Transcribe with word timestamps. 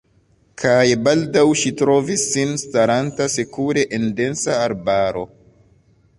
Kaj 0.61 0.85
baldaŭ 1.07 1.43
ŝi 1.63 1.71
trovis 1.81 2.23
sin 2.31 2.57
staranta 2.63 3.29
sekure 3.35 3.85
en 4.01 4.09
densa 4.23 4.59
arbaro. 4.65 5.25